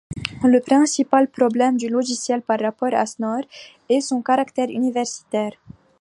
Le 0.41 0.59
principal 0.61 1.27
problème 1.27 1.77
du 1.77 1.87
logiciel 1.87 2.41
par 2.41 2.59
rapport 2.59 2.91
à 2.91 3.05
Snort 3.05 3.43
est 3.87 4.01
son 4.01 4.23
caractère 4.23 4.67
universitaire. 4.71 5.51